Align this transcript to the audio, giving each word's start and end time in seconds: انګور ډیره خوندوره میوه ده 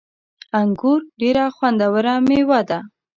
انګور 0.59 1.01
ډیره 1.21 1.43
خوندوره 1.55 2.13
میوه 2.27 2.61
ده 2.69 2.79